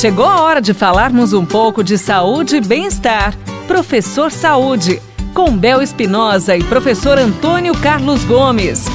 Chegou 0.00 0.24
a 0.24 0.40
hora 0.40 0.62
de 0.62 0.72
falarmos 0.72 1.34
um 1.34 1.44
pouco 1.44 1.84
de 1.84 1.98
saúde 1.98 2.56
e 2.56 2.60
bem-estar. 2.62 3.36
Professor 3.68 4.32
Saúde, 4.32 4.98
com 5.34 5.54
Bel 5.54 5.82
Espinosa 5.82 6.56
e 6.56 6.64
professor 6.64 7.18
Antônio 7.18 7.74
Carlos 7.82 8.24
Gomes. 8.24 8.86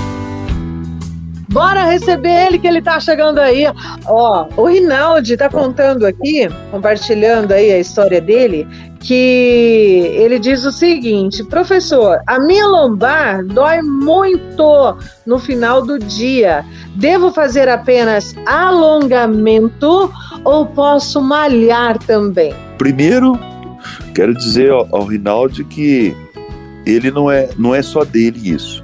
Bora 1.47 1.83
receber 1.83 2.47
ele 2.47 2.57
que 2.57 2.67
ele 2.67 2.81
tá 2.81 2.99
chegando 2.99 3.37
aí. 3.37 3.65
Ó, 4.07 4.47
o 4.57 4.65
Rinaldi 4.65 5.37
tá 5.37 5.47
contando 5.47 6.07
aqui, 6.07 6.49
compartilhando 6.71 7.53
aí 7.53 7.71
a 7.71 7.77
história 7.77 8.19
dele, 8.19 8.67
que 8.99 10.11
ele 10.15 10.39
diz 10.39 10.65
o 10.65 10.71
seguinte: 10.71 11.43
professor, 11.43 12.19
a 12.25 12.39
minha 12.39 12.65
lombar 12.65 13.45
dói 13.45 13.79
muito 13.83 14.97
no 15.23 15.37
final 15.37 15.83
do 15.85 15.99
dia. 15.99 16.65
Devo 16.95 17.31
fazer 17.31 17.67
apenas 17.67 18.33
alongamento 18.45 20.11
ou 20.43 20.65
posso 20.65 21.21
malhar 21.21 21.97
também? 21.99 22.53
Primeiro, 22.77 23.37
quero 24.13 24.33
dizer 24.33 24.71
ao, 24.71 24.87
ao 24.91 25.05
Rinaldi 25.05 25.63
que 25.63 26.15
ele 26.85 27.11
não 27.11 27.29
é, 27.29 27.49
não 27.57 27.75
é 27.75 27.81
só 27.81 28.03
dele 28.03 28.49
isso. 28.49 28.81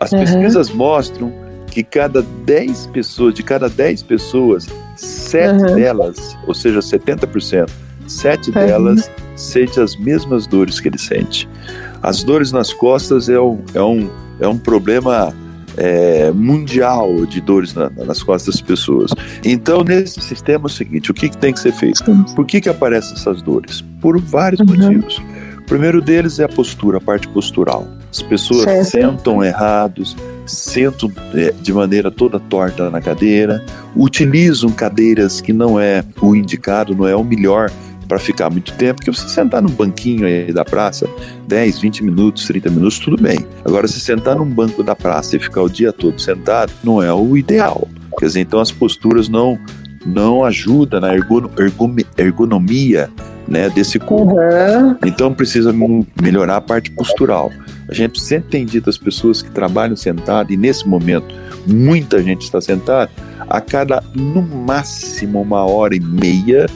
As 0.00 0.10
uhum. 0.10 0.18
pesquisas 0.20 0.70
mostram 0.70 1.32
que 1.68 1.82
cada 1.82 2.22
10 2.44 2.88
pessoas, 2.88 3.34
de 3.34 3.42
cada 3.42 3.68
10 3.68 4.02
pessoas, 4.02 4.66
7 4.96 5.52
uhum. 5.52 5.74
delas, 5.76 6.36
ou 6.46 6.54
seja, 6.54 6.80
70%, 6.80 7.70
7 8.06 8.48
uhum. 8.48 8.54
delas 8.54 9.10
sentem 9.36 9.82
as 9.82 9.96
mesmas 9.96 10.46
dores 10.46 10.80
que 10.80 10.88
ele 10.88 10.98
sente. 10.98 11.48
As 12.02 12.22
dores 12.22 12.52
nas 12.52 12.72
costas 12.72 13.28
é 13.28 13.40
um, 13.40 13.62
é 13.74 13.82
um, 13.82 14.10
é 14.40 14.48
um 14.48 14.58
problema 14.58 15.32
é, 15.76 16.30
mundial 16.32 17.26
de 17.26 17.40
dores 17.40 17.74
na, 17.74 17.90
nas 17.90 18.22
costas 18.22 18.54
das 18.54 18.62
pessoas. 18.62 19.12
Então, 19.44 19.82
nesse 19.82 20.20
sistema 20.20 20.64
é 20.64 20.66
o 20.66 20.70
seguinte: 20.70 21.10
o 21.10 21.14
que, 21.14 21.28
que 21.28 21.36
tem 21.36 21.52
que 21.52 21.60
ser 21.60 21.72
feito? 21.72 22.02
Por 22.34 22.46
que, 22.46 22.60
que 22.60 22.68
aparecem 22.68 23.14
essas 23.14 23.42
dores? 23.42 23.82
Por 24.00 24.20
vários 24.20 24.60
uhum. 24.60 24.66
motivos. 24.66 25.22
O 25.58 25.64
primeiro 25.64 26.02
deles 26.02 26.38
é 26.38 26.44
a 26.44 26.48
postura, 26.48 26.98
a 26.98 27.00
parte 27.00 27.28
postural. 27.28 27.86
As 28.10 28.20
pessoas 28.20 28.64
certo. 28.64 28.90
sentam 28.90 29.42
errados, 29.42 30.14
sentam 30.44 31.10
é, 31.34 31.50
de 31.52 31.72
maneira 31.72 32.10
toda 32.10 32.38
torta 32.38 32.90
na 32.90 33.00
cadeira, 33.00 33.64
utilizam 33.96 34.70
cadeiras 34.70 35.40
que 35.40 35.52
não 35.52 35.80
é 35.80 36.04
o 36.20 36.36
indicado, 36.36 36.94
não 36.94 37.08
é 37.08 37.16
o 37.16 37.24
melhor 37.24 37.70
para 38.12 38.18
ficar 38.18 38.50
muito 38.50 38.74
tempo, 38.74 38.96
porque 38.96 39.10
você 39.10 39.26
sentar 39.26 39.62
num 39.62 39.70
banquinho 39.70 40.26
aí 40.26 40.52
da 40.52 40.66
praça, 40.66 41.08
10, 41.48 41.78
20 41.78 42.04
minutos, 42.04 42.44
30 42.44 42.68
minutos, 42.68 42.98
tudo 42.98 43.16
bem. 43.22 43.38
Agora, 43.64 43.88
se 43.88 43.98
sentar 44.00 44.36
num 44.36 44.44
banco 44.44 44.82
da 44.82 44.94
praça 44.94 45.34
e 45.34 45.38
ficar 45.38 45.62
o 45.62 45.68
dia 45.70 45.94
todo 45.94 46.20
sentado, 46.20 46.70
não 46.84 47.02
é 47.02 47.10
o 47.10 47.38
ideal. 47.38 47.88
Quer 48.18 48.26
dizer, 48.26 48.40
então 48.40 48.60
as 48.60 48.70
posturas 48.70 49.30
não 49.30 49.58
não 50.04 50.44
ajudam 50.44 51.00
na 51.00 51.14
ergonomia 52.18 53.08
né, 53.48 53.70
desse 53.70 53.98
corpo. 53.98 54.34
Uhum. 54.34 54.96
Então 55.06 55.32
precisa 55.32 55.72
melhorar 56.20 56.56
a 56.56 56.60
parte 56.60 56.90
postural. 56.90 57.50
A 57.88 57.94
gente 57.94 58.20
sempre 58.20 58.50
tem 58.50 58.66
dito 58.66 58.90
às 58.90 58.98
pessoas 58.98 59.40
que 59.40 59.50
trabalham 59.50 59.96
sentado, 59.96 60.52
e 60.52 60.56
nesse 60.58 60.86
momento 60.86 61.34
muita 61.66 62.22
gente 62.22 62.42
está 62.42 62.60
sentada, 62.60 63.10
a 63.48 63.58
cada 63.58 64.02
no 64.14 64.42
máximo 64.42 65.40
uma 65.40 65.64
hora 65.64 65.96
e 65.96 66.00
meia, 66.00 66.66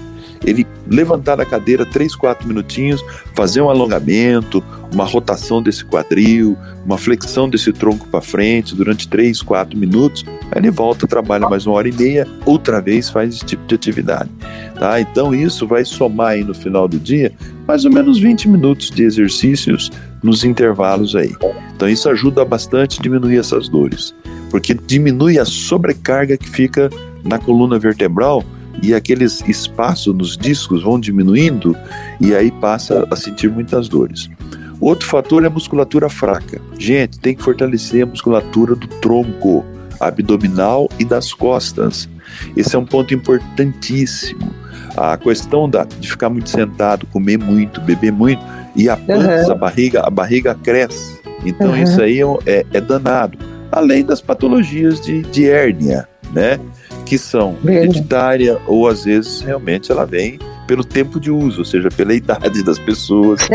ele 0.45 0.67
levantar 0.89 1.37
da 1.37 1.45
cadeira 1.45 1.84
três, 1.84 2.15
quatro 2.15 2.47
minutinhos, 2.47 3.05
fazer 3.34 3.61
um 3.61 3.69
alongamento, 3.69 4.62
uma 4.93 5.05
rotação 5.05 5.62
desse 5.62 5.84
quadril, 5.84 6.56
uma 6.84 6.97
flexão 6.97 7.48
desse 7.48 7.73
tronco 7.73 8.06
para 8.09 8.20
frente 8.20 8.75
durante 8.75 9.09
três, 9.09 9.43
quatro 9.43 9.77
minutos, 9.77 10.25
aí 10.53 10.61
ele 10.61 10.70
volta, 10.70 11.06
trabalha 11.06 11.48
mais 11.48 11.67
uma 11.67 11.77
hora 11.77 11.89
e 11.89 11.93
meia, 11.93 12.27
outra 12.45 12.81
vez 12.81 13.11
faz 13.11 13.34
esse 13.34 13.45
tipo 13.45 13.67
de 13.67 13.75
atividade. 13.75 14.31
Tá? 14.75 15.01
Então 15.01 15.34
isso 15.34 15.67
vai 15.67 15.84
somar 15.84 16.33
aí 16.33 16.45
no 16.45 16.55
final 16.55 16.87
do 16.87 16.98
dia 16.98 17.33
mais 17.67 17.84
ou 17.84 17.91
menos 17.91 18.19
20 18.19 18.48
minutos 18.48 18.91
de 18.91 19.03
exercícios 19.03 19.91
nos 20.23 20.45
intervalos 20.45 21.17
aí. 21.17 21.34
Então 21.75 21.88
isso 21.88 22.09
ajuda 22.09 22.44
bastante 22.44 22.99
a 22.99 23.03
diminuir 23.03 23.38
essas 23.38 23.69
dores, 23.69 24.15
porque 24.50 24.75
diminui 24.75 25.38
a 25.38 25.44
sobrecarga 25.44 26.37
que 26.37 26.49
fica 26.49 26.88
na 27.25 27.38
coluna 27.38 27.78
vertebral 27.78 28.44
e 28.82 28.94
aqueles 28.94 29.42
espaços 29.47 30.14
nos 30.14 30.37
discos 30.37 30.82
vão 30.82 30.98
diminuindo 30.98 31.76
e 32.20 32.34
aí 32.34 32.50
passa 32.50 33.06
a 33.10 33.16
sentir 33.16 33.50
muitas 33.50 33.88
dores. 33.88 34.28
Outro 34.81 35.09
fator 35.09 35.42
é 35.42 35.47
a 35.47 35.50
musculatura 35.50 36.09
fraca. 36.09 36.60
Gente, 36.78 37.19
tem 37.19 37.34
que 37.34 37.42
fortalecer 37.42 38.03
a 38.03 38.06
musculatura 38.06 38.75
do 38.75 38.87
tronco, 39.00 39.64
abdominal 39.98 40.88
e 40.98 41.04
das 41.04 41.32
costas. 41.32 42.09
Esse 42.56 42.76
é 42.76 42.78
um 42.78 42.84
ponto 42.84 43.14
importantíssimo. 43.14 44.50
A 44.97 45.16
questão 45.16 45.69
da, 45.69 45.84
de 45.84 46.10
ficar 46.10 46.28
muito 46.28 46.50
sentado, 46.50 47.06
comer 47.06 47.38
muito, 47.38 47.81
beber 47.81 48.12
muito, 48.12 48.43
e 48.75 48.88
a 48.88 48.97
pança, 48.97 49.47
uhum. 49.47 49.53
a 49.53 49.54
barriga, 49.54 50.00
a 50.06 50.10
barriga 50.10 50.54
cresce. 50.54 51.19
Então 51.44 51.70
uhum. 51.70 51.82
isso 51.82 52.00
aí 52.00 52.20
é, 52.44 52.64
é, 52.72 52.81
danado. 52.81 53.38
Além 53.72 54.04
das 54.04 54.20
patologias 54.20 55.00
de, 55.00 55.22
de 55.22 55.48
hérnia, 55.48 56.08
né? 56.32 56.58
Que 57.06 57.17
são 57.17 57.56
hereditária 57.65 58.59
ou 58.67 58.87
às 58.87 59.05
vezes 59.05 59.41
realmente 59.41 59.91
ela 59.91 60.05
vem 60.05 60.39
pelo 60.67 60.84
tempo 60.84 61.21
de 61.21 61.31
uso, 61.31 61.61
ou 61.61 61.65
seja, 61.65 61.89
pela 61.89 62.12
idade 62.15 62.62
das 62.62 62.78
pessoas. 62.78 63.41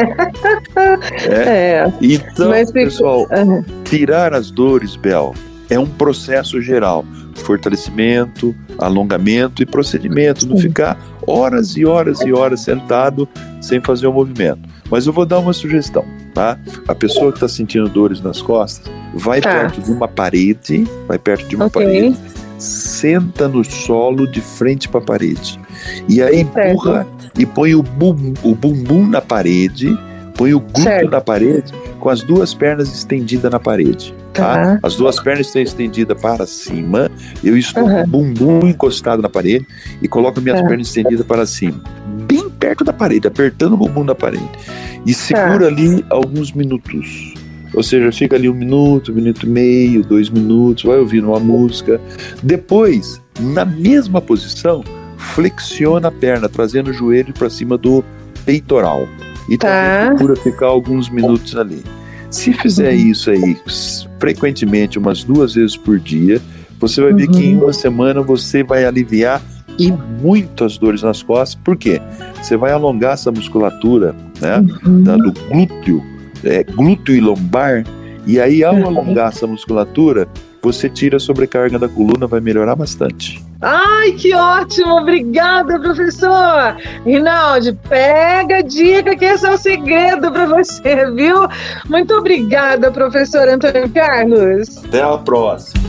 é. 1.30 1.34
é. 1.34 1.94
Então, 2.02 2.50
Mas, 2.50 2.72
pessoal, 2.72 3.28
uhum. 3.30 3.64
tirar 3.84 4.34
as 4.34 4.50
dores, 4.50 4.96
Bel, 4.96 5.36
é 5.70 5.78
um 5.78 5.86
processo 5.86 6.62
geral. 6.62 7.06
Fortalecimento, 7.36 8.54
alongamento 8.78 9.64
e 9.64 9.66
procedimento. 9.66 10.46
Não 10.48 10.58
ficar 10.58 10.98
horas 11.26 11.78
e 11.78 11.86
horas 11.86 12.22
e 12.22 12.32
horas 12.32 12.62
sentado 12.62 13.28
sem 13.62 13.82
fazer 13.82 14.08
o 14.08 14.14
movimento. 14.14 14.60
Mas 14.90 15.08
eu 15.08 15.14
vou 15.14 15.26
dar 15.26 15.40
uma 15.40 15.54
sugestão, 15.54 16.06
tá? 16.34 16.60
A 16.88 16.94
pessoa 16.94 17.32
que 17.32 17.38
está 17.38 17.48
sentindo 17.48 17.88
dores 17.88 18.20
nas 18.20 18.42
costas, 18.42 18.92
vai 19.14 19.40
tá. 19.40 19.50
perto 19.50 19.82
de 19.82 19.92
uma 19.92 20.08
parede, 20.08 20.86
vai 21.08 21.18
perto 21.18 21.48
de 21.48 21.56
uma 21.56 21.68
okay. 21.68 21.86
parede, 21.86 22.18
senta 22.62 23.48
no 23.48 23.64
solo 23.64 24.28
de 24.28 24.40
frente 24.40 24.88
para 24.88 25.02
a 25.02 25.04
parede. 25.04 25.60
E 26.08 26.22
aí 26.22 26.42
empurra 26.42 27.08
e 27.38 27.46
põe 27.46 27.74
o, 27.74 27.82
bum, 27.82 28.34
o 28.44 28.54
bumbum 28.54 29.08
na 29.08 29.22
parede, 29.22 29.98
põe 30.36 30.54
o 30.54 30.60
glúteo 30.60 31.10
na 31.10 31.20
parede, 31.20 31.74
com 32.00 32.10
as 32.10 32.22
duas 32.22 32.54
pernas 32.54 32.94
estendidas 32.94 33.52
na 33.52 33.60
parede. 33.60 34.14
Tá? 34.34 34.74
Uhum. 34.74 34.80
As 34.84 34.96
duas 34.96 35.20
pernas 35.20 35.48
estão 35.48 35.62
estendidas 35.62 36.22
para 36.22 36.46
cima, 36.46 37.10
eu 37.44 37.58
estou 37.58 37.84
uhum. 37.84 37.90
com 37.90 38.04
o 38.04 38.08
bumbum 38.08 38.68
encostado 38.68 39.22
na 39.22 39.30
parede 39.30 39.68
e 40.02 40.08
coloco 40.08 40.40
minhas 40.40 40.62
uhum. 40.62 40.68
pernas 40.68 40.88
estendidas 40.88 41.26
para 41.26 41.46
cima, 41.46 41.82
bem 42.28 42.50
perto 42.50 42.84
da 42.84 42.94
parede, 42.94 43.28
apertando 43.28 43.74
o 43.74 43.78
bumbum 43.78 44.04
na 44.04 44.16
parede. 44.16 44.50
E 45.06 45.14
segura 45.14 45.68
ali 45.68 46.06
alguns 46.10 46.52
minutos. 46.52 47.34
Ou 47.74 47.82
seja, 47.82 48.12
fica 48.12 48.36
ali 48.36 48.50
um 48.50 48.54
minuto, 48.54 49.12
um 49.12 49.16
minuto 49.16 49.46
e 49.46 49.50
meio, 49.50 50.04
dois 50.04 50.30
minutos, 50.30 50.84
vai 50.84 50.98
ouvindo 50.98 51.28
uma 51.30 51.40
música. 51.40 52.00
Depois, 52.44 53.22
na 53.40 53.64
mesma 53.64 54.22
posição, 54.22 54.84
flexiona 55.18 56.10
a 56.10 56.12
perna, 56.12 56.50
trazendo 56.50 56.90
o 56.90 56.94
joelho 56.94 57.34
para 57.34 57.50
cima 57.50 57.78
do 57.78 58.04
peitoral. 58.46 59.08
E 59.50 59.58
tá. 59.58 59.68
também 59.68 60.18
procura 60.18 60.36
ficar 60.36 60.68
alguns 60.68 61.10
minutos 61.10 61.56
ali. 61.56 61.84
Se 62.30 62.54
fizer 62.54 62.94
uhum. 62.94 63.12
isso 63.12 63.30
aí 63.30 63.58
frequentemente, 64.20 64.98
umas 64.98 65.24
duas 65.24 65.56
vezes 65.56 65.76
por 65.76 66.00
dia, 66.00 66.42
você 66.80 67.02
vai 67.02 67.14
ver 67.14 67.28
que 67.28 67.46
em 67.46 67.56
uhum. 67.56 67.64
uma 67.64 67.74
semana 67.74 68.22
você 68.22 68.64
vai 68.64 68.86
aliviar 68.86 69.42
e 69.78 69.92
muitas 70.22 70.78
dores 70.78 71.02
nas 71.02 71.22
costas. 71.22 71.56
Por 71.64 71.76
quê? 71.76 72.02
Você 72.42 72.56
vai 72.56 72.72
alongar 72.72 73.14
essa 73.14 73.32
musculatura 73.32 74.16
né, 74.40 74.64
uhum. 74.86 75.04
do 75.04 75.34
glúteo, 75.50 76.04
é, 76.44 76.64
glúteo 76.64 77.16
e 77.16 77.20
lombar, 77.20 77.84
e 78.26 78.40
aí 78.40 78.64
ao 78.64 78.76
uhum. 78.76 78.88
alongar 78.88 79.30
essa 79.30 79.48
musculatura, 79.48 80.28
você 80.62 80.88
tira 80.88 81.18
a 81.18 81.20
sobrecarga 81.20 81.80
da 81.80 81.90
coluna, 81.90 82.28
vai 82.28 82.40
melhorar 82.40 82.76
bastante. 82.76 83.44
Ai, 83.62 84.12
que 84.14 84.34
ótimo! 84.34 84.98
Obrigada, 84.98 85.80
professor! 85.80 86.78
Rinaldi, 87.06 87.78
pega 87.90 88.58
a 88.58 88.62
dica 88.62 89.16
que 89.16 89.26
esse 89.26 89.46
é 89.46 89.52
o 89.52 89.58
segredo 89.58 90.32
para 90.32 90.46
você, 90.46 91.12
viu? 91.12 91.48
Muito 91.90 92.14
obrigada, 92.14 92.92
professor 92.92 93.48
Antônio 93.48 93.90
Carlos. 93.90 94.78
Até 94.86 95.02
a 95.02 95.18
próxima. 95.18 95.82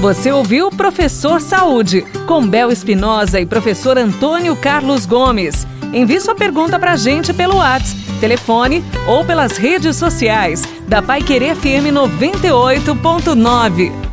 Você 0.00 0.32
ouviu 0.32 0.70
Professor 0.70 1.42
Saúde, 1.42 2.02
com 2.26 2.46
Bel 2.46 2.70
Espinosa 2.70 3.38
e 3.38 3.44
professor 3.44 3.98
Antônio 3.98 4.56
Carlos 4.56 5.04
Gomes. 5.04 5.66
Envie 5.92 6.20
sua 6.20 6.34
pergunta 6.34 6.78
para 6.78 6.92
a 6.92 6.96
gente 6.96 7.32
pelo 7.32 7.56
WhatsApp, 7.56 8.00
telefone 8.20 8.84
ou 9.06 9.24
pelas 9.24 9.56
redes 9.56 9.96
sociais 9.96 10.62
da 10.86 11.00
Pai 11.02 11.22
Querer 11.22 11.56
FM 11.56 11.90
98.9. 11.92 14.09